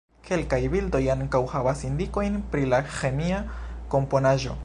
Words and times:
Kelkaj 0.27 0.57
bildoj 0.75 1.01
ankaŭ 1.15 1.41
havas 1.51 1.83
indikojn 1.89 2.39
pri 2.55 2.65
la 2.73 2.81
ĥemia 2.97 3.45
komponaĵo. 3.95 4.59